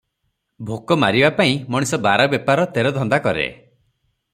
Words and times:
ଭୋକ 0.69 0.97
ମାରିବା 1.03 1.29
ପାଇଁ 1.41 1.53
ମଣିଷ 1.75 2.01
ବାର 2.09 2.27
ବେପାର 2.33 2.67
ତେର 2.79 2.97
ଧନ୍ଦା 3.01 3.23
କରେ। 3.29 3.49